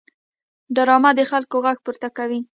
[0.75, 2.39] ډرامه د خلکو غږ پورته کوي